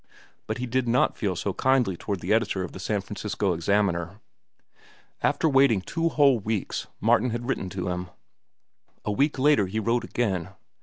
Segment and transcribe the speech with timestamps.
[0.47, 4.19] But he did not feel so kindly toward the editor of the San Francisco Examiner.
[5.21, 8.09] After waiting two whole weeks, Martin had written to him.
[9.05, 10.49] A week later he wrote again.